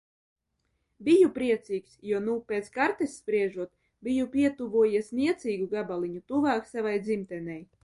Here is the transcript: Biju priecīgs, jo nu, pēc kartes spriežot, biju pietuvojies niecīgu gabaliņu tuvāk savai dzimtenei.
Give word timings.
Biju 1.09 1.27
priecīgs, 1.35 1.91
jo 2.11 2.21
nu, 2.29 2.37
pēc 2.53 2.71
kartes 2.79 3.13
spriežot, 3.21 3.71
biju 4.09 4.27
pietuvojies 4.37 5.13
niecīgu 5.21 5.71
gabaliņu 5.77 6.27
tuvāk 6.35 6.69
savai 6.75 6.99
dzimtenei. 7.07 7.63